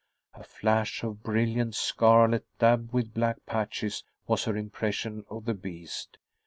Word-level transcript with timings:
A 0.33 0.41
flash 0.43 1.03
of 1.03 1.21
brilliant 1.21 1.75
scarlet, 1.75 2.43
dabbed 2.57 2.91
with 2.91 3.13
black 3.13 3.45
patches, 3.45 4.03
was 4.25 4.45
her 4.45 4.57
impression 4.57 5.25
of 5.29 5.45
the 5.45 5.53
beast. 5.53 6.17